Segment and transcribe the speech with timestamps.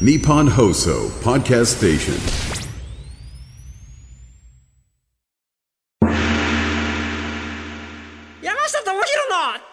[0.00, 2.18] Nippon Hoso Podcast Station.
[8.42, 9.00] 山下智博の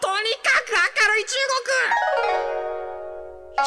[0.00, 1.34] とにかく明るい中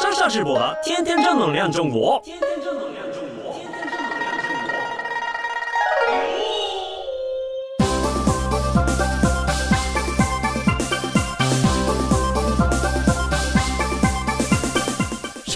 [0.00, 3.05] 上上直播的天天正能量中国，天天正能量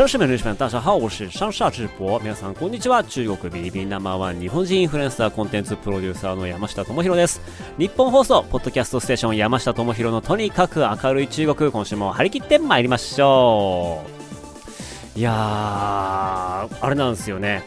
[0.00, 2.18] 绅士们、女士们，大家好，我是上下直播。
[2.20, 3.04] 皆さん、こんにちは。
[3.04, 7.42] 中国ビリビリナンバーワン日本人インフルエンサーコンテンツプロデューサーの山下智博です。
[7.76, 14.02] 日本放送、ポッドキャストステーション山下智博のとにかく明るい中国、今週も張り切って参りましょ
[15.14, 15.18] う。
[15.18, 17.62] いやー、あれなんですよね。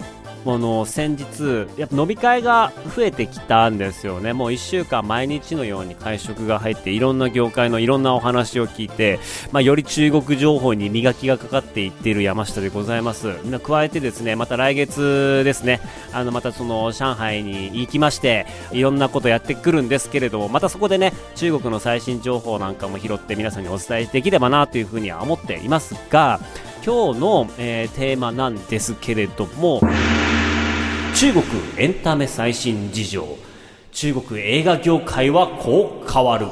[0.46, 9.20] あの先日、やっぱ飲み会が増えてきたんですよね、もう1週間毎日のように会食が入って、いろんな業界のいろんなお話を聞いて、
[9.52, 13.34] まあ、より中国情報に磨きがかかっていっている山下でございます。
[13.64, 15.80] 加えてですね、また来月ですね、
[16.12, 26.42] あのまたその上海に行きまして、いろんなことやってくるんですけれども、またそこでね、中国の最新情報なんかも拾って皆さんにお伝えできればなというふうには思っていますが、
[26.86, 29.82] 今日の、えーテーマなんですけれども、
[31.16, 31.44] 中国
[31.78, 33.38] エンタメ最新事情
[33.92, 36.48] 中国映画業界はこう変わる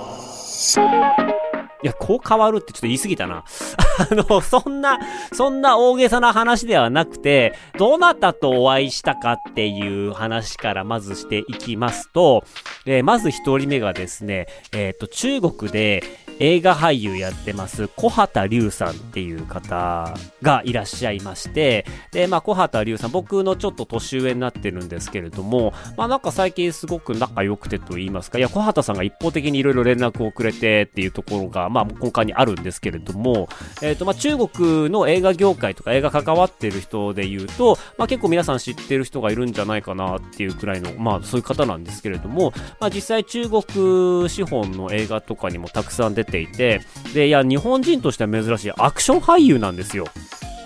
[1.83, 3.43] いや、こう変わるってちょっと言い過ぎたな。
[4.11, 4.99] あの、そんな、
[5.33, 12.43] そんな大げさな話ではなくて、どなたとお会いしたかっていう話からまずしていきますと、
[12.85, 16.03] えーまず一人目がですね、えっ、と、中国で
[16.41, 33.47] 映画俳優やってます、小畑龍さんっていう方がいらっしゃいまして、で、まあ、小畑龍さん、僕のちょっと年上になってるんですけれども、まあ、なんか最近すごく仲良くてと言いますか、いや、小畑さんが一方的にいろいろ連絡をくれてっていうところが、まあ、根幹にあるんですけれども、
[33.83, 46.81] えっ、と、まあ、中国の映画業界とか映画関わってる人で言うと、まあ、結構皆さん知ってる人がいるんじゃないかなっていうくらいの、まあ、そういう方なんですけれども、まあ、実際中国資本の映画とかにもたくさん出てていて、
[47.13, 50.05] で、いや、日本人としては珍しいアクション俳優なんですよ。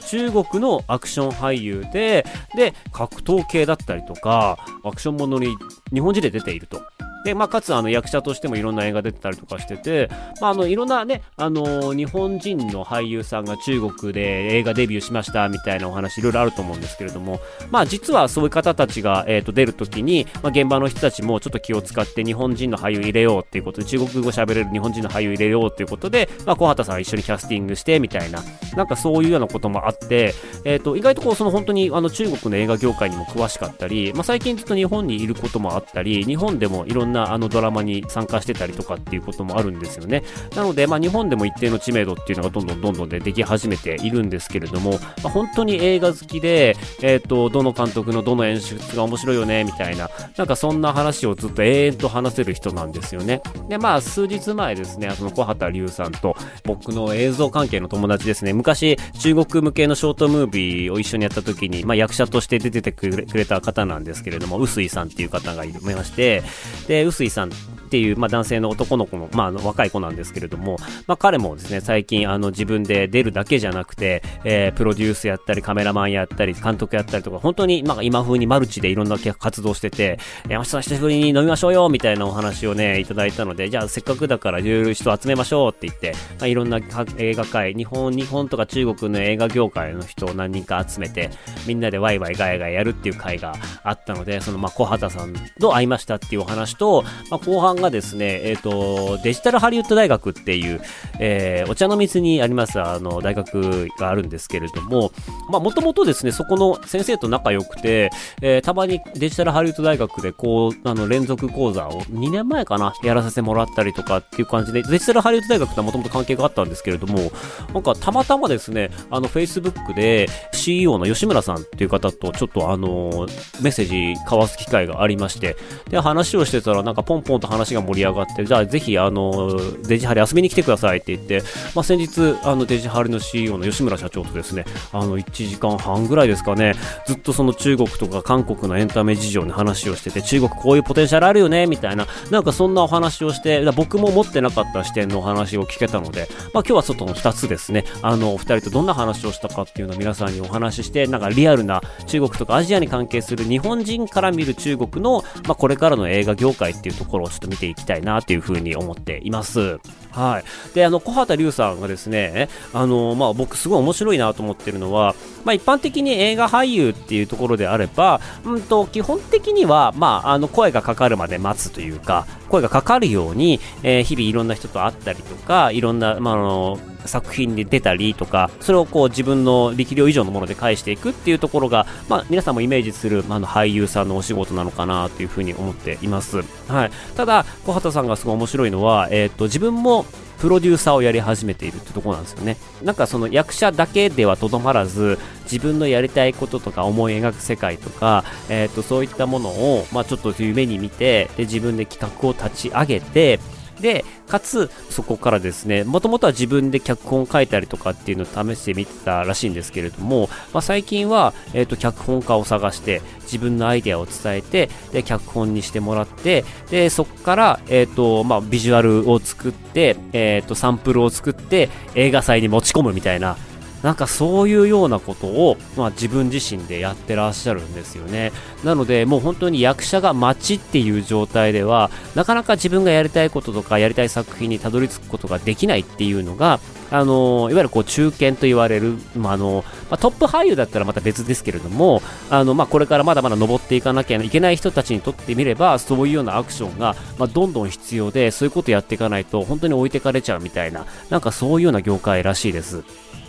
[0.07, 5.55] 中国のアクション俳優で、で、格闘系だったりとか、アクションものに
[5.91, 6.81] 日本人で出ていると。
[7.25, 10.09] で、まあ、かつ、あの、役者としてもいろんな映画出てたりとかしてて、
[10.39, 17.39] まあ、あの、いろんなね、あの、日本人の俳優さんが中国で映画デビューしましたみたいなお話いろいろあると思うんですけれども、
[17.71, 28.43] まあ、実はそういう方たちが、えっ、と、出るときに、まあ、現場の人たちもちょっと気を使って日本人の俳優入れようっていうことで、中国語喋れる日本人の俳優入れようっていうことで、まあ、小畑さん一緒にキャスティングしてみたいな、
[28.75, 40.23] なんかそういうようなこともあって、えっ、と、意外とこう、その本当にあの中国の映画業界にも詳しかったり、まあ、最近ずっと日本にいることもあったり、日本でもいろんなあのドラマに参加してたりとかっていうこともあるんですよね。
[40.55, 53.41] なので、まあ、日本でも一定の知名度っていうのがどんどんどんどんででき始めているんですけれども、まあ、本当に映画好きで、えっ、と、どの監督のどの演出が面白いよね、みたいな、なんかそんな話をずっと永遠と話せる人なんですよね。
[53.69, 66.43] で、まあ、数日前ですね、その小畑龍さんと僕の映像関係の友達ですね、昔、中国向けのショートムービーを一緒にやった時に、まあ、役者として出ててくれくれた方なんですけれども、臼井さんっていう方がいまして、
[66.87, 70.77] で、臼井さんっていう、まあ、男性の男の子の、まあ、あの若い子なんですけれども、
[71.07, 86.79] まあ、彼もですね、最近、あの、自分で出るだけじゃなくて、えープロデュースやったり、カメラマンやったり、監督やったりとか、本当に、まあ、今風にマルチでいろんな活動してて、山下さん久しぶりに飲みましょうよ、みたいなお話をね、いただいたので、じゃあ、せっかくだから、いろいろ人集めましょうって言って、まあ、いろんな
[87.17, 91.29] 映画界、日本、日本とか中国の映画業界の人を何人か集めて、
[91.67, 100.81] みんなでワイワイガヤガヤやるっていう会があったので、その、まあ、小畑さんと会いましたっていうお話と、とまあ、後半がですね、えっ、と、デジタルハリウッド大学っていう、
[101.19, 105.11] えーお茶の水にあります、あの、大学があるんですけれども、
[105.49, 117.31] まあ、もともとですね、そこの先生と仲良くて、えーたまにデジタルハリウッド大学で、こう、あの、連続講座を2年前かな、やらさせてもらったりとかっていう感じで、デジタルハリウッド大学とはもともと関係があったんですけれども、
[117.73, 123.27] なんか、たまたまですね、あの、Facebook で CEO の吉村さんっていう方と、ちょっとあの、
[123.61, 125.55] メッセージ交わす機会がありまして、
[125.89, 131.41] で、話をしてたら、なんかポンポンと話が盛り上がって、じゃあぜひ、あの、デジハリ遊びに来てくださいって言って、
[131.73, 136.73] まあ、先日、あの、デジハリの CEO の吉村社長とですね、あの、1時間半ぐらいですかね、
[137.05, 159.79] ずっとその中国とか韓国のエンタメ事情に話をしてて、中国こういうポテンシャルあるよね、みたいな、なんかそんなお話をして、僕も持ってなかった視点のお話を聞けたので、まあ、今日はちょっとの2つですね、あの、お二人とどんな話をしたかっていうのを皆さんにお話しして、なんかリアルな中国とかアジアに関係する日本人から見る中国の、まあ、これからの映画業界っていうところをちょっと見ていきたいなというふうに思っています。
[160.15, 160.73] はい。
[160.73, 165.13] で、あの、小畑隆さんがですね、あの、まあ、僕すごい面白いなと思ってるのは、
[165.43, 186.41] まあ、一般的に映画俳優っていうところであれば、うんと、基本的には、まあ、あの、声がかかるまで待つというか、声がかかるように、えー、日々いろんな人と会ったりとか、いろんな、まあ、あの、作品に出たりとか、それをこう自分の力量以上のもので返していくっていうところが、まあ、皆さんもイメージする、まあ、の俳優さんのお仕事なのかなというふうに思っています。
[186.67, 186.91] はい。
[187.15, 190.04] ただ、小畑さんがすごい面白いのは、えっ、と、自分も
[190.39, 192.57] プロデューサーをやり始めているってところなんですよね。
[192.83, 203.39] なんかその役者だけではとどまらず、自分のやりたいこととか思い描く世界とか、えっ、ー、と、そういったものを、まあちょっと夢に見て、で、自分で企画を立ち上げて、
[203.79, 223.37] で、かつ、そこからですね、もともとは自分で脚本書いたりとかっていうのを試してみてたらしいんですけれども、まあ、最近は、えっ、ー、と、脚本家を探して、自分のアイデアを伝えて、で、脚本にしてもらって、で、そこから、えっ、ー、と、まあ、ビジュアルを作って、えっ、ー、と、サンプルを作って、映画祭に持ち込むみたいな、
[223.85, 228.31] なんかそういうようなことを、まあ、自分自身でやってらっしゃるんですよね。
[228.63, 236.59] なので、もう本当に役者が待ちっていう状態では、なかなか自分がやりたいこととか、やりたい作品にたどり着くことができないっていうのが、
[236.91, 252.83] あのいわゆるこう中堅と言われる、まああのまあ、トップ俳優だったらまた別ですけれども、あのまあ、これからまだまだ登っていかなきゃいけない人たちにとってみれば、そういうようなアクションが、まあ、どんどん必要で、そういうことやっていかないと、本当に置いてかれちゃうみたいな、なんかそういうような業界らしいです。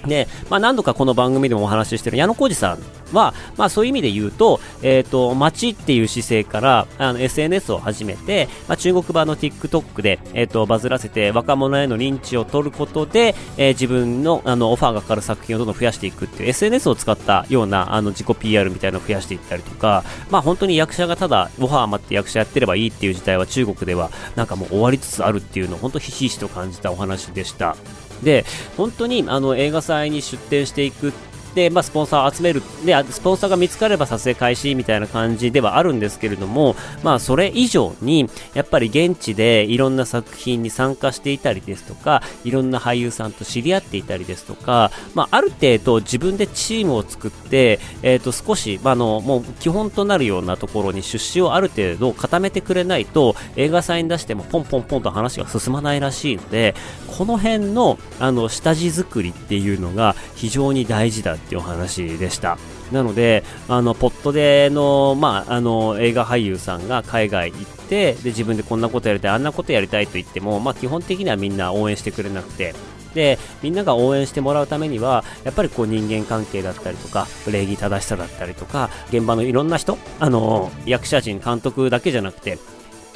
[0.07, 2.79] で、まあ、何度かこの番組でもお話ししてる矢野浩二さん
[3.15, 27.77] は、まあ、そういう意味で言うと、えっ、ー、と、街っていう姿勢から、あの、SNS を始めて、まあ、中国版の TikTok で、えっ、ー、と、バズらせて、若者への認知を取ることで、えー、自分の、あの、オファーがかかる作品をどんどん増やしていくっていう、SNS を使ったような、あの、自己 PR みたいなのを増やしていったりとか、まあ、本当に役者がただ、オファー待って役者やってればいいっていう時代は中国では、なんかもう終わりつつあるっていうのを、本当ひしひしと感じたお話でした。
[28.23, 28.45] で、
[28.77, 31.13] 本当にあの映画祭に出展していく
[31.57, 56.75] で、まあ、スポンサーを集めるで、スポンサーが見つかれば撮影開始みたいな感じではあるんですけれども、まあ、それ以上に、やっぱり現地でいろんな作品に参加していたりですとか、いろんな俳優さんと知り合っていたりですとか、まあ、ある程度自分でチームを作って、えっ、ー、と、少し、まあ、の、もう基本となるようなところに出資をある程度固めてくれないと、映画祭に出してもポンポンポンと話が進まないらしいので、
[57.17, 62.59] この辺の、あの、下地作りっていうのが非常に大事だっていうお話でした。
[62.93, 72.75] なので、あの、ポットでの、まあ、あの、映画俳優さんが海外行って、で、自分でこんなことやりたい、あんなことやりたいと言っても、まあ、基本的にはみんな応援してくれなくて、
[73.15, 82.59] で、みんなが応援してもらうためには、やっぱりこう人間関係だったりとか、礼儀正しさだったりとか、現場のいろんな人、あの、役者陣、監督だけじゃなくて、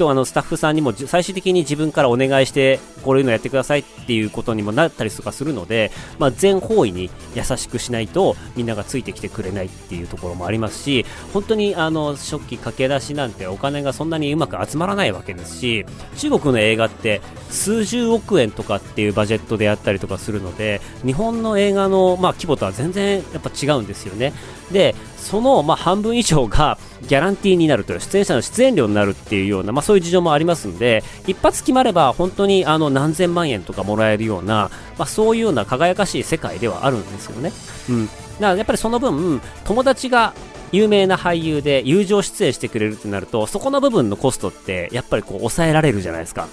[0.00, 11.04] とあのスタッフさんにも最終的に自分からお願いしてこういうのやってくださいっていうことにもなったりとかするので、まあ、全方位に優しくしないとみんながついてきてくれないっていうところもありますし
[11.34, 15.84] 本当にあの初期駆け出しなんてお金がそんなにうまく集まらないわけですし
[16.16, 17.20] 中国の映画って
[17.50, 24.32] 数十億円とかっていうバジェットでやったりとかするので日本の映画の、まあ、規模とは全然やっぱ違うんですよね。
[24.72, 37.52] でその、まあ、半分以上がギャランティーになるという出演者の出演料になるっていうような、まあ、そういう事情もありますんで一発決まれば本当にあの何千万円とかもらえるような、まあ、そういうような輝かしい世界ではあるんですよね。
[37.88, 40.34] うん、だからやっぱりその分友達が
[40.72, 46.48] 有名な俳優で友情出演してくれるってなるとそこの部分のコストってやっぱりこう抑えられるじゃないですか。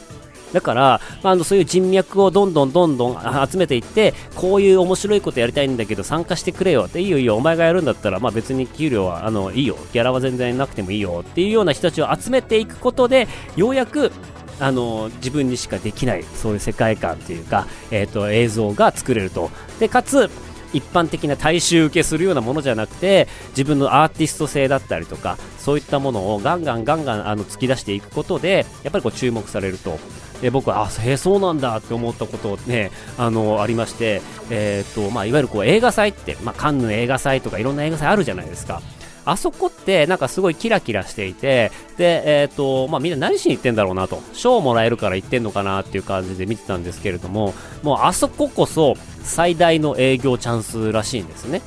[0.58, 14.12] だから、あ、のそういう人脈をどんどんどんどん集めていって、こういう面白いことやりたいんだけど参加してくれよって、いいよいいよ、お前がやるんだったら、まあ、別に給料はあのいいよ、ギャラは全然なくてもいいよっていうような人たちを集めていくことで、ようやく
[14.60, 19.52] あの自分にしかできないそういう世界観というか、えーと、映像が作れると。
[19.80, 20.32] でかつ
[20.74, 30.00] 一般的な大衆受けするようなものじゃなくて自分のアーティスト性だったりとかそういったものをガンガンガンガンあの突き出していくことでやっぱりこう注目されると。
[30.42, 38.82] で僕はあへえそうなんだって思ったことねあのありまして、えーとまあ、いわゆるこう映画祭って、まあ、カンヌ映画祭とかいろんな映画祭あるじゃないですか
[39.28, 47.54] あそこってなんかすごいキラキラしていて、で、えっ、ー、と、まあみんな何しに行ってんだろうなと、賞をもらえるから行ってんのかなっていう感じで見てたんですけれども、
[47.84, 51.62] もうあそここそ最大の営業チャンスらしいんですね。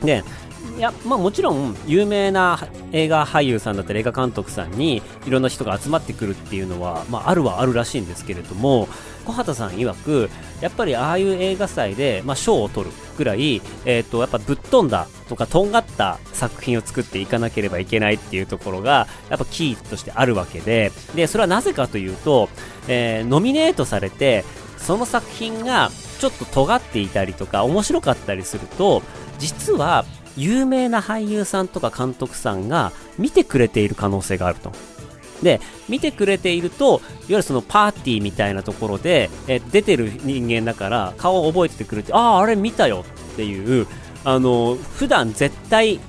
[0.00, 0.22] で、
[0.76, 8.88] いや、まあもちろん、有名な映画俳優さんだったり映画監督さんに、いろんな人が集まってくるっていうのは、まああるはあるらしいんですけれども、
[9.24, 10.30] 小畑さん曰く、
[10.60, 22.48] やっぱりああいう映画祭で、まあ賞を取るぐらい、えっ、と、やっぱぶっ飛んだとか、とんがった作品を作っていかなければいけないっていうところが、やっぱキーとしてあるわけで、で、それはなぜかというと、
[22.88, 24.44] えー、ノミネートされて、
[24.76, 29.02] その作品がちょっと尖っていたりとか、面白かったりすると、
[29.38, 30.04] 実は
[30.36, 34.72] 有名な俳優さんとか監督さんが見てくれている可能性があると。
[35.42, 43.86] で、見てくれていると、いわゆるそのパーティーみたいなところで、え出てる人間だから顔を覚えててくれて、ああ、あれ見たよっていう、
[44.24, 46.00] あの、普段絶対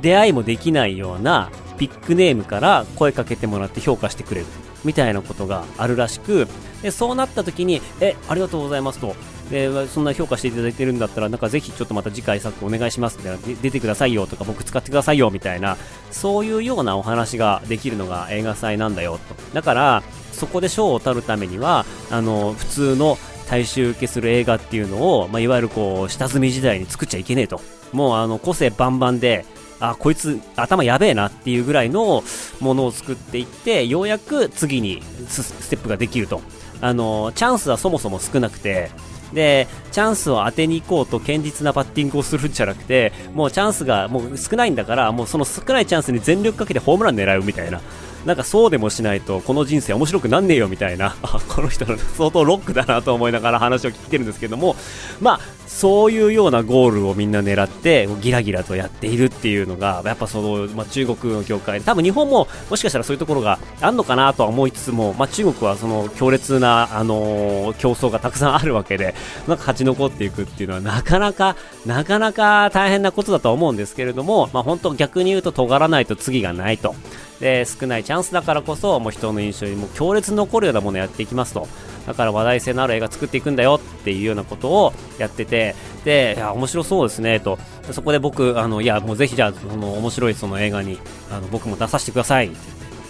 [0.00, 4.46] 出会いもできないようなビッグネームから声かけてもらって評価してくれる
[4.84, 6.48] みたいなことがあるらしく、
[6.82, 9.14] でそうなった時に、え、ありがとうございますと、
[9.50, 15.76] でそんな評価していただいてるんだったらなんかぜひちょっとまた次回作お願いしますみたいな出てくださいよとか僕使ってくださいよみたいな
[16.10, 19.34] そういうようなお話ができるのが映画祭なんだよと。
[19.52, 27.60] だからそこで賞を取るためにはあの普通の大衆受けする映画っていうのを、まあ、いわゆるこう下積み時代に作っちゃいけねえと。
[27.92, 29.44] もうあの個性バンバンで
[29.82, 32.22] あこいつ頭やべえなっていうぐらいの
[32.60, 36.40] ものを作っていってようやく次にステップができると
[36.80, 38.90] あのチャンスはそもそも少なくて
[39.32, 47.80] で、チャンスを当てに行こうと堅実なバッティングをするんじゃなくて、もうチャンスがもう少ないんだから、もうその少ないチャンスに全力かけてホームラン狙うみたいな。
[48.24, 51.16] なんかそうでもしないとこの人生面白くなんねえよみたいな、
[51.48, 54.76] この人の 相当ロックだなと思いながら話を聞いてるんですけども、
[55.20, 69.14] まあ、そういうようなゴールをみんな狙ってギラギラとやっているっていうのがやっぱその、まあ、中国の業界多分日本ももしかしたらそういうところがあるのかなとは思いつつも、まあ、中国はその強烈な、あのー、競争がたくさんあるわけで
[69.48, 76.94] なんか勝ち残っていくっていうのはなかなかなかなか大変なことだと思うんですけれども、まあ、本当逆に言うと尖らないと次がないと。
[77.42, 81.66] で少ないチャンスだからこそもう人の印象にも強烈に残るようなものをやっていきますと。
[82.06, 87.58] だから話題性のある映画作っていくんだよっていうようなことをやっててでいや面白そうですねと。
[87.90, 90.98] そこで僕あのいやもうぜひじゃあその面白いその映画に
[91.32, 92.50] あの僕も出させてください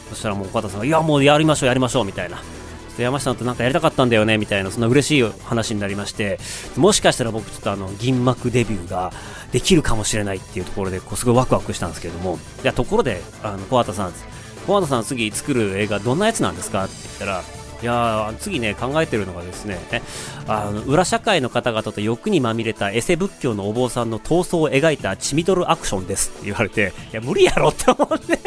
[0.08, 2.38] そしたらもう岡田さんがいやもうやりましょうやりましょうみたいな。
[2.98, 6.38] 山下さんとなんかやりたかったんだよねみたいなそんな嬉しい話になりまして
[6.76, 9.12] もしかしたら僕ちょっとあの銀幕デビューが
[9.52, 14.12] できるかもしれないっていうところでこうすごいワクワクしたんですけどもいやところであの小畑さん
[14.66, 17.42] 小畑さん次作る映画どんなやつなんですかって言ったら
[17.82, 19.76] いや次ね、考えてるのがですね、
[20.46, 28.38] あの、裏社会の方々と欲にまみれたエセ仏教のお坊さんの闘争を描いた血みどるアクションですって言われて、いや、無理やろって思って。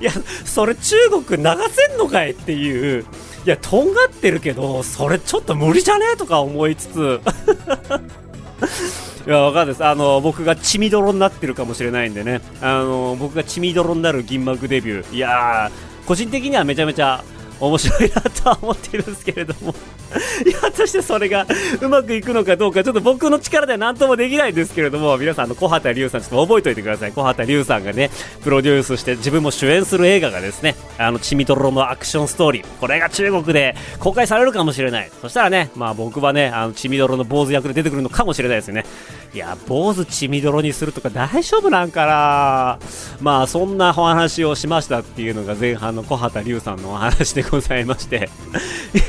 [0.00, 0.12] いや、
[0.44, 3.04] それ中国流せんのかいっていう。
[3.44, 7.20] いや、とんがってるけど、それちょっと無理じゃねえとか思いつつ。
[9.26, 9.84] いや、わかんないです。
[9.84, 12.40] あの、僕が血みどろになってるかもしれないんでね。
[12.60, 15.14] あの、僕が血みどろになる銀幕デビュー。
[15.14, 17.22] いやー、個人的にはめちゃめちゃ
[17.60, 19.74] 面白いなとは思ってるんですけれども
[20.46, 21.44] いや、果たしてそれが
[21.80, 27.12] うまくいくのかどうか、ちょっと僕の力では何ともできないんですけれども、皆さん、の、小畑龍さん、ちょっと覚えておいてください。
[27.12, 28.10] 小畑龍さんがね、
[28.44, 35.10] プロデュースして自分も主演する映画がですね、あの、チミトロのアクションストーリー、これが中国で公開されるかもしれない。
[35.20, 38.84] そしたらね、まあ僕はね、あの、チミドロの坊主役で出てくるのかもしれないですよね。
[39.34, 42.78] いや、坊主血みどろにするとか大丈夫なんかな
[43.20, 48.30] まあ、そんなお話をしましたっていうのが前半の小畑龍さんのお話でございまして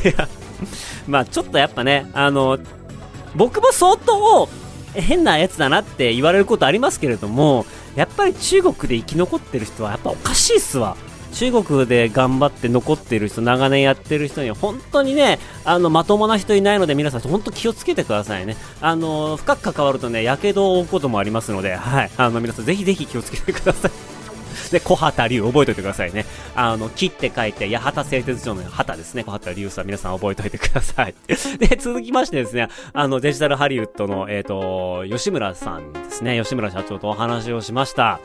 [0.03, 0.27] いや、
[1.07, 2.57] まあ、ちょっとやっぱね、あの、
[3.35, 4.49] 僕も相当
[4.93, 10.95] 変なやつだなって言われることありますけれども、やっぱり中国で生き残ってる人はやっぱおかしいっすわ。
[11.33, 18.57] 中国で頑張って残ってる人、長年やってる人には本当にね、あの、まともな人いないので皆さん本当気をつけてくださいね。
[18.81, 22.11] あの、深く関わるとね、やけどを負うこともありますので、はい。
[22.17, 24.18] あの、皆さんぜひぜひ気をつけてください。
[24.71, 26.25] で、小畑龍、覚えておいてくださいね。
[26.55, 29.23] あの、木って書いて、八幡製鉄所の旗ですね。
[29.23, 31.15] 小畑龍さん、皆さん覚えておいてください。
[31.27, 31.35] で、
[31.75, 36.39] 続きましてですね、あの、デジタルハリウッドの、えっ、ー、と、吉村さんですね。
[36.41, 38.19] 吉村社長とお話をしました。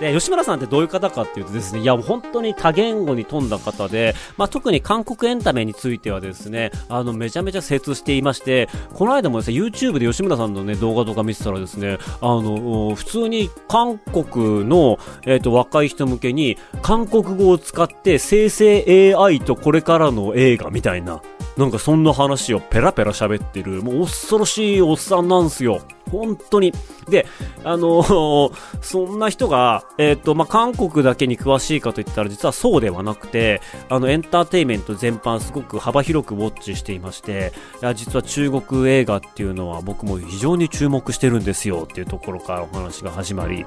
[0.00, 21.22] で、吉村さんってどういう方かっていうとですね、いや、本当に多言語に富んだ方で、まあ、特に韓国エンタメについてはですね、あの、めちゃめちゃ精通していまして、この間もですね、YouTube で吉村さんのね、動画とか見てたらですね、あの、普通に韓国の、えっ、ー、と、若い人向けに、韓国語を使って生成 AI とこれからの映画みたいな、
[21.58, 25.80] なんかそんな話をペラペラ喋ってる、もう恐ろしいおっさんなんすよ。
[26.08, 26.72] 本当に。
[27.08, 27.26] で、
[27.64, 43.66] あのー、 そんな人が、えっ、ー、と、まあ、韓国だけに詳しいかといったら実はそうではなくて、あの、エンターテイメント全般すごく幅広くウォッチしていまして、いや、実は中国映画っていうのは僕も非常に注目してるんですよっていうところからお話が始まり、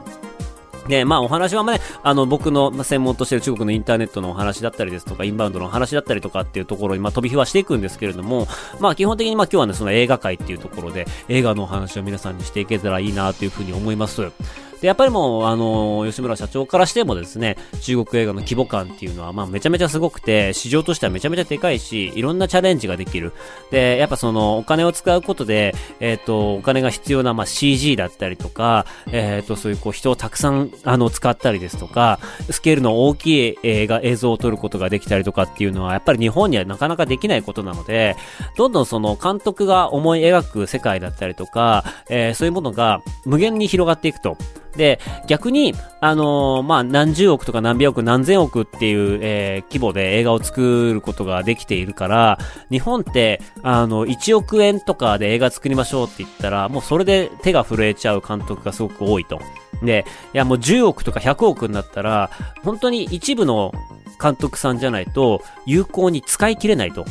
[0.88, 8.48] で、まあお話はね、あの僕の専門としてる中国のインターネットのお話だったりですとか、インバウンドのお話だったりとかっていうところに、まあ飛び火はしていくんですけれども、
[8.80, 14.32] まあ基本的にまあ今日はね、その映画界っていうところで、映画のお話を皆さんにしていけたらいいなというふうに思います。
[14.82, 23.32] で、やっぱりもう、あの、吉村社長からしてもですね、中国映画の規模感っていうのは、まあ、めちゃめちゃすごくて、市場としてはめちゃめちゃでかいし、いろんなチャレンジができる。
[23.70, 32.20] で、やっぱその、お金を使うことで、えっ、ー、と、お金が必要な、まあ、CG だったりとか、えっ、ー、と、そういう、こう、人をたくさん、あの、使ったりですとか、
[32.50, 38.16] スケールの大きい映画、映像を撮ることができたりとかっていうのは、やっぱり日本にはなかなかできないことなので、
[38.58, 44.38] どんどんその、監督が思い描く世界だったりとか、えー、そういうものが無限に広がっていくと。
[44.76, 59.40] で、逆に、あのー、まあ、何十億とか何百億、何千億っていう、えー、規模で映画を作ることができているから、日本って、あの、1億円とかで映画作りましょうって言ったら、もうそれで手が震えちゃう監督がすごく多いと。
[59.84, 62.30] で、いやもう10億とか100億になったら、
[62.64, 63.74] 本当に一部の
[64.22, 67.06] 監督さんじゃないと、有効に使い切れないと。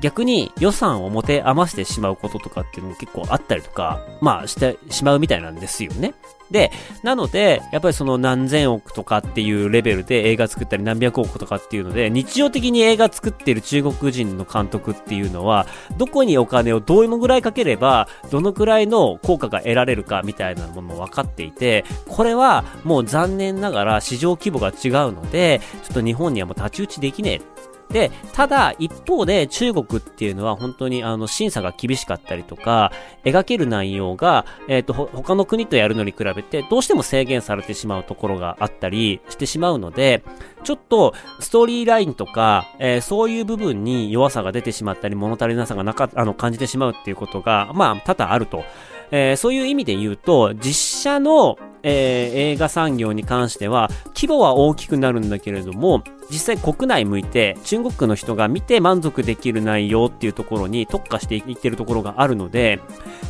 [0.00, 6.14] 逆に予算を持て余してしまうこととかっていうのも結構あったりとか、まあしてしまうみたいなんですよね。
[6.50, 6.70] で、
[7.02, 27.58] なので、やっぱりその何千億とかっていうレベルで映画作ったり何百億とかっていうので、日常的に映画作ってる中国人の監督っていうのは、どこにお金をどのぐらいかければ、どのくらいの効果が得られるかみたいなものも分かっていて、これはもう残念ながら市場規模が違うので、ちょっと日本にはもう太刀打ちできねえ。
[27.90, 32.92] で、ただ、一方で中国っていうのは本当にあの、審査が厳しかったりとか、
[33.24, 40.22] 描ける内容が、えっ、ー、と、他の国とやるのに比べて、どうしても制限されてしまうところがあったりしてしまうので、
[40.64, 48.64] ちょっと、ストーリーラインとか、えー、そういう部分に弱さが出てしまったり、物足りなさがなか、あの、感じてしまうっていうことが、まあ、多々あると。
[49.10, 62.80] えー、そういう意味で言うと、実写の、えー、映画産業に関しては、規模は大きくなるんだけれども、実際国内向いて中国の人が見て満足できる内容っていうところに特化していってるところがあるので、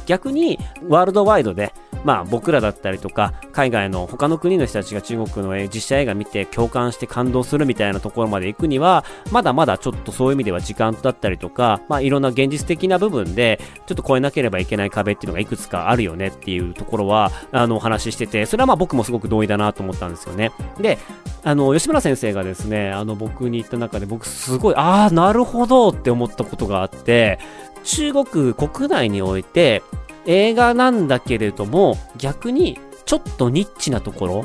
[0.06, 0.58] 逆に
[0.88, 1.73] ワールドワイドで
[2.08, 20.50] まあ僕らだったりとか、海外の他の国の人たちが中国の実写映画見て共感して感動するみたいなところまで行くには、まだまだちょっとそういう意味では時間だったりとか、まあいろんな現実的な部分で、ちょっと超えなければいけない壁っていうのがいくつかあるよねっていうところは、あの、お話ししてて、それはまあ僕もすごく同意だなと思ったんですよね。
[20.80, 20.96] で、
[21.44, 27.38] あの、吉村先生がですね、あの、僕に言った中で僕すごい、ああ、なるほどって思ったことがあって、
[27.85, 29.83] 中国国内において、
[30.26, 34.44] 映画なんだけれども、逆にちょっとニッチなところ、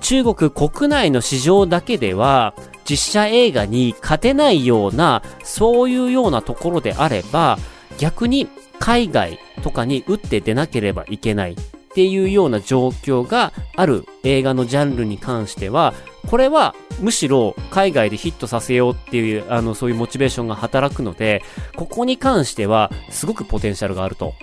[0.00, 2.54] 中国国内の市場だけでは、
[2.88, 7.58] 実写映画に勝てないような、そういうようなところであれば、
[7.98, 8.48] 逆に
[8.78, 11.52] 海外とかに打って出なければいけない。
[11.52, 11.56] っ
[11.96, 15.94] ていうような状況がある映画のジャンルに関しては、
[16.28, 21.42] これはむしろ海外でヒットさせようっていう、あの、そういうモチベーションが働くので、
[21.74, 24.34] ここに関してはすごくポテンシャルがあると。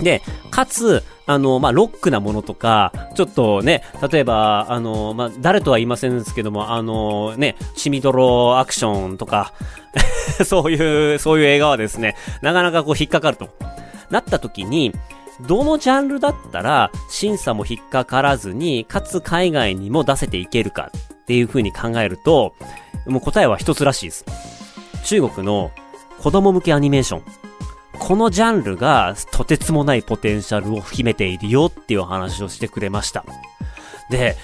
[0.00, 9.52] で、かつ、あの、まあ、ロックなものとか、ちょっとね、例えば、あの、まあ、誰とは言いませんですけども、あの、ね、血みどろアクションとか
[10.44, 13.48] そういう、そういう映画はですね、なかなかこう引っかかると。
[14.10, 14.92] なった時に、
[15.48, 22.54] どのジャンルだったら審査も引っかからずに、かつ海外にも出せていけるかっていう風に考えると、
[23.06, 24.24] もう答えは一つらしいです。
[25.04, 25.72] 中国の
[26.18, 27.45] 子供向けアニメーション。
[27.98, 33.24] このジャンルがとてつもないポテンシャルを秘めているよっていう話をしてくれました。
[34.10, 34.36] で、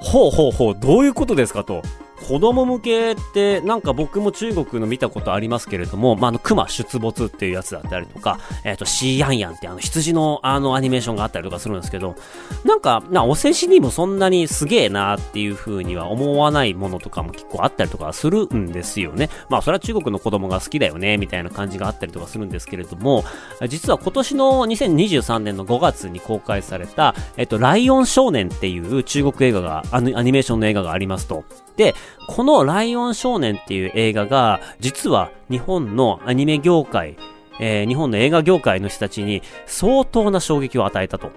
[0.00, 1.82] ほうほうほう、どういうことですかと。
[2.16, 12.16] 子供向けって、なんか僕も中国の見たことありますけれども、まあ、あの、熊出没っていうやつだったりとか、えっ、ー、と、シーヤンヤンってあの、羊のあの、アニメーションがあったりとかするんですけど、
[12.64, 19.28] なんか、な、お世辞にもそんなにすげえなっていう風には思わないものとかも結構あったりとかするんですよね。
[19.48, 23.24] まあ、それは中国の子供が好きだよね、みたいな感じがあったりとかするんですけれども、
[23.68, 31.44] 実は今年の2023年の5月に公開された、えっと、ライオン少年っていう中国映画が、アニメーションの映画がありますと。
[31.76, 31.94] で、
[32.28, 37.16] このライオン少年っていう映画が、実は日本のアニメ業界、
[37.60, 41.30] えー、日本の映画業界の人たちに相当な衝撃を与えたと。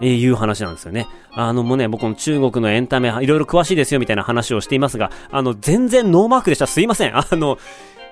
[0.00, 1.08] えいう話なんですよね。
[1.32, 6.66] あのもうね、僕の中国のエンタメ、いろいろ詳しいですよみたいな話をしていますが、あの、全然ノーマークでした。
[6.66, 7.16] すいません。
[7.16, 7.58] あの、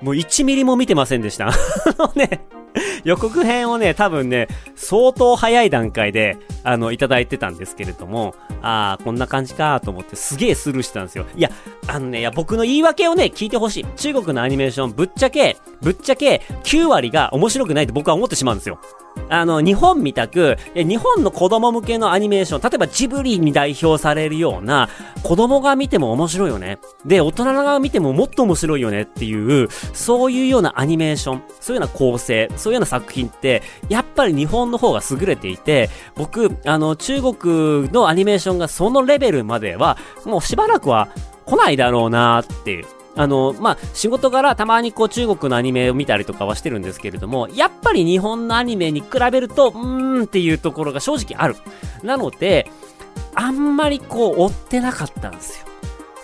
[0.02, 1.48] もう1ミリも見てませんでした。
[1.48, 1.52] あ
[1.98, 2.46] のね、
[3.04, 11.26] 予告編をね、多分ね、相当早い段階で、あの、いただいてたんですけれども、ああ、こんな感じかと思ってすげえスルーしてたんですよ。
[11.36, 11.50] いや、
[11.86, 13.86] あのね、いや、僕の言い訳をね、聞いてほしい。
[13.96, 18.78] 中国のアニメーション、ぶっちゃけ、ぶっちゃけ、9割が面白くないって僕は思ってしまうんですよ。
[19.28, 24.88] あの、日本みたく、日本の子供向けのアニメーション、例えばジブリに代表されるような、
[25.22, 26.78] 子供が見ても面白いよね。
[27.04, 41.08] で、大人が見てももっと面白いよねっていう、そういうようなアニメーション、そういうような構成、そういうような作品って、やっぱり日本の方が優れていて、僕、あの、中国のアニメーションがそのレベルまでは、もうしばらくは
[41.44, 42.86] 来ないだろうなっていう。
[43.16, 51.56] あの、まあ、仕事柄たまにこう中国のアニメを見たりとかはしてるんですけれども、やっぱり日本のアニメに比べると、うーんっていうところが正直ある。
[52.02, 52.70] なので、
[53.34, 55.66] あんまりこう追ってなかったんですよ。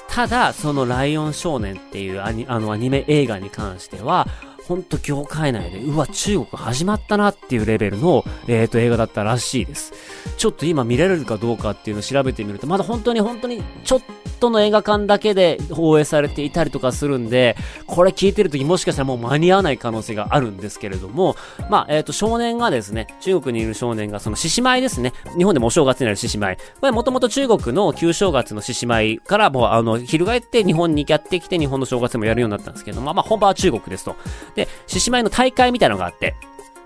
[0.08, 4.26] ただ、そのライオン少年っていうアニあのアニメ映画に関しては、
[4.68, 9.92] ほんと業界内で、うわ、中国始まったなっていうレベルの、えっ、ー、と、映画だったらしいです。
[10.36, 14.02] ちょっと今見られるかどうかっていうのを調べてみると、まだ本当に本当にちょっ
[14.40, 21.36] との映画館だけで放映されていたりとかするんで、これ聞いてる時もしかしたらもう間に合わない可能性があるんですけれども、
[21.70, 26.56] まあ、えっ、ー、と、少年がですね、中国にいる少年がその獅子舞ですね、日本でもお正月になる獅子舞。
[26.80, 34.16] これもともと中国の旧正月の獅子舞からもうあの、翻って日本にやってきて日本の正月もやるようになったんですけども、まあ、本場は中国ですと。
[34.54, 36.34] で、獅子舞の大会みたいなのがあって、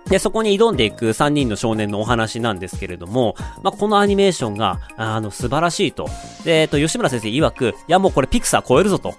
[0.09, 6.09] で、そこに挑んでいく3人の少年のお話なんですけれども、まあ、このアニメーションが、あの、素晴らしいと。
[6.45, 9.15] で、えっと、吉村先生曰く、いや、もうこれピクサー超えるぞと。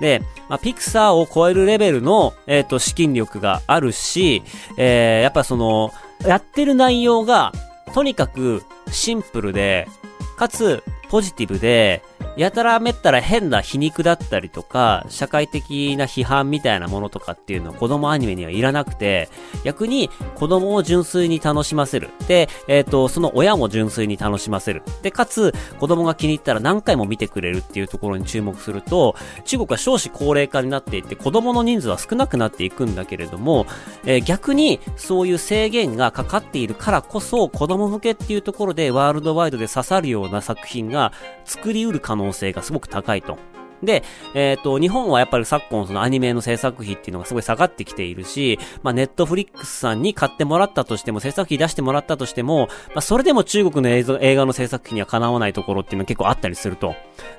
[0.00, 4.42] で、まあ、ピクサーを超えるレベルの、えっ、と、資金力があるし、
[4.76, 5.92] えー、やっぱその、
[6.26, 7.52] やってる内容が、
[7.94, 9.88] とにかくシンプルで、
[10.36, 12.02] かつ、ポジティブで、
[12.36, 19.28] やたらめったら変な皮肉だったりとか、社会的な批判みたいなものとかっていうのは子供アニメにはいらなくて、
[19.64, 22.10] 逆に子供を純粋に楽しませる。
[22.28, 24.82] で、えっ、ー、と、その親も純粋に楽しませる。
[25.02, 33.66] で、かつ、子供が気に入ったら何回も見てくれるっていうところに注目すると、中国は少子高齢化になっていって、子供の人数は少なくなっていくんだけれども、
[34.04, 41.12] えー、逆にそういう制限がかかっているからこそ、子供向けっていうところでワールドワイドで刺さるような作品が
[41.44, 43.38] 作り得る可能能性がすごく高いと。
[43.82, 44.02] で、
[44.34, 56.94] えっ、ー、と、日本はやっぱり昨今そのアニメの制作費っていうのがすごい下がってきているし、まあ、ネットフリックスさんに買ってもらったとしても、制作費出してもらったとしても、まあ、それでも中国の映像映画の制作費にはかなわないところっていうのは結構あったりすると。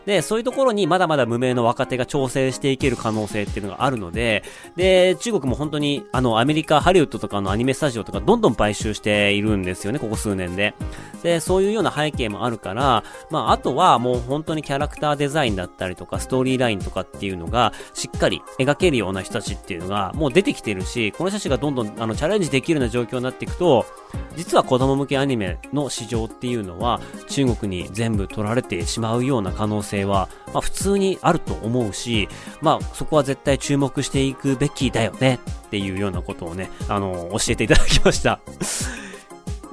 [0.05, 4.43] で、そういうところにまだまだ無名の若手が調整していける可能性っていうのがあるので、
[4.75, 10.73] で、中国も本当に、あの、アメリカ、ハリウッドとかのアニメスタジオとかどんどん買収しているんですよね、ここ数年で。
[11.23, 23.85] で、そういうような背景もあるから、まあ、あとはもう本当にキャラクターデザインだったりとか、トーリーラインとかっていうのが、しっかり描けるような人たちっていうのが、もう出てきてるし、この人たちがどんどん、あの、チャレンジできるような状況になっていくと、
[24.37, 32.29] 実は子供向けアニメの市場っていうのは、中国に全部取られてしまうような可能性は、まあ普通にあると思うし、
[32.61, 38.39] まあそこは絶対注目していくべきだよねっていうようなことをね、あの、教えていただきました。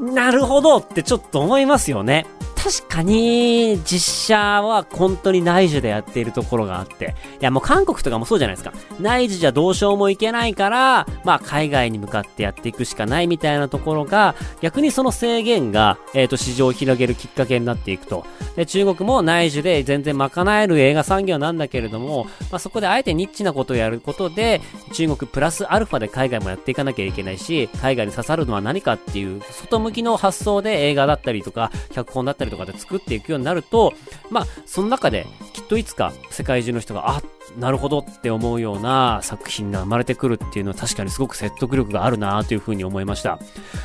[0.01, 2.27] なるほどってちょっと思いますよね。
[2.59, 7.15] 確かに、実写は本当に内需でやっているところがあって。
[7.41, 8.75] いや、もう韓国とかもそうじゃないですか。
[9.01, 18.27] 内需じゃどうしようもいけないから、まあ海外に向かってやっていくしかないみたいなところが、逆にその制限が、えっ、ー、と、市場を広げるきっかけになっていくと。
[18.57, 24.61] で、中国も内需で全然賄える映画産業なんだけれども、まあそこであえてニッチなことをやることで、
[24.93, 33.95] 中国プラスアルファで海外もやっていかなきゃいけないし、海外に刺さるのは何かっていう、外向きの発想で映画だったりとか、脚本だったりとかで作っていくようになると、
[34.31, 37.25] まあ、その中できっといつか世界中の人が、あっ、
[37.57, 43.39] なるほどって思うような作品が生まれてくるっていうのは確かにすごく説得力があるなというふうに思いました。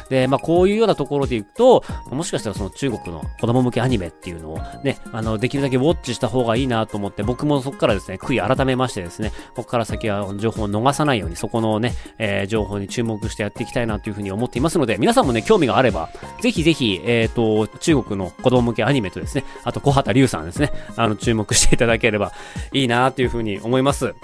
[0.09, 16.09] で、まあこういうようなところでいくと、もしかしたらその中国の子供向けアニメっていうのをね、あの、できるだけウォッチした方がいいなと思って、僕もそこからですね、悔い改めましてですね、ここから先は情報を逃さないように、そこのね、えー、情報に注目してやっていきたいなというふうに思っていますので、皆さんもね、興味があれば、
[16.41, 22.31] ぜひぜひ、えっ、ー、と、中国の子供向けアニメとですね、あと小畑龍さんですね、あの、注目していただければ
[22.71, 24.15] いいなというふうに思います。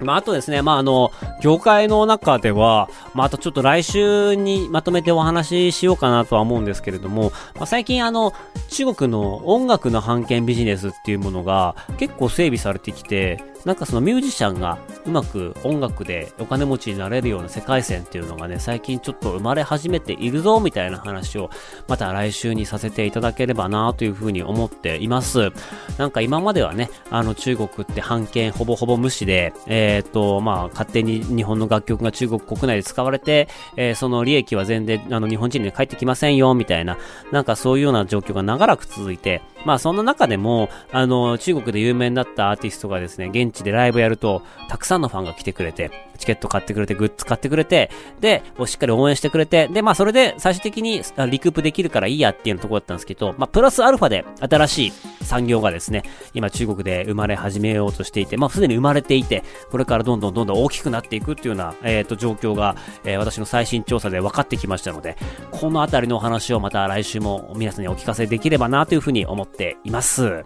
[0.00, 8.34] まあ、あとですね、まあ、あの、業界の中では、まあ、あとちょっと来週にまとめてお話ししようかなとは思うんですけれども、まあ、最近あの、
[8.68, 21.50] 中国の音楽の版権ビジネスっていうものが結構整備されてきて、なんかそのミュージシャンがうまく音楽でお金持ちになれるような世界線っていうのがね、最近ちょっと生まれ始めているぞ、みたいな話を、
[21.88, 25.50] また来週にさせていただければなというふうに思っています。
[25.98, 36.98] なんか今まではね、あの中国って版権ほぼほぼ無視で、えっ、ー、と、まあ、勝手に日本の楽曲が中国国内で使われて、えー、その利益は全然、あの、日本人に返ってきませんよ、みたいな、
[37.32, 65.16] なんかそういうような状況が長らく続いて、まあそんな中でも、あの、中国で有名になったアーティストがですね、現地でライブやると、たくさんのファンが来てくれて、チケット買ってくれて、グッズ買ってくれて、で、しっかり応援してくれて、で、まあそれで最終的にリクープできるからいいやっていうところだったんですけど、まあプラスアルファで新しい産業がですね、今中国で生まれ始めようとしていて、まあすでに生まれていて、これからどんどんどんどん大きくなっていくっていうような、えっ、ー、と状況が、えー、私の最新調査で分かってきましたので、
[65.50, 70.42] このあたりのお話をまた来週も皆さんにお聞かせできればなというふうに思ってています。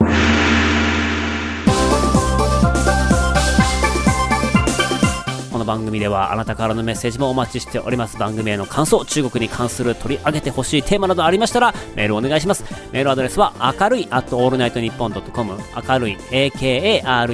[5.53, 8.17] この番組ではあなたからのメッセージもお待ちしております。
[8.17, 12.65] 番組への感想、中国に関する取り上げてほしいテーマなどありましたらメールお願いします。
[12.93, 17.27] メールアドレスは明るい at allnightnippon.com 明るい akarui ア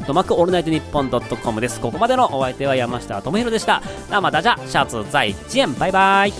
[0.00, 1.78] ットマークオールナイトニッポン .com です。
[1.80, 3.80] ここまでのお相手は山下智博でした。
[4.10, 6.32] 那またじゃ、シャツ在見バイバイ